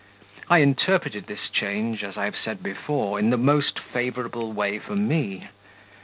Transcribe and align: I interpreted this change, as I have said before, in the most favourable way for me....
I 0.49 0.61
interpreted 0.63 1.27
this 1.27 1.47
change, 1.47 2.03
as 2.03 2.17
I 2.17 2.25
have 2.25 2.35
said 2.35 2.63
before, 2.63 3.19
in 3.19 3.29
the 3.29 3.37
most 3.37 3.77
favourable 3.77 4.51
way 4.51 4.79
for 4.79 4.95
me.... 4.95 5.49